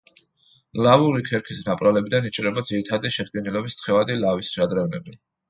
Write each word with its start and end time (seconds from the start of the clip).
ლავური 0.85 1.21
ქერქის 1.27 1.59
ნაპრალებიდან 1.67 2.25
იჭრება 2.31 2.65
ძირითადი 2.71 3.13
შედგენილობის 3.19 3.79
თხევადი 3.83 4.19
ლავის 4.25 4.53
შადრევნები. 4.57 5.17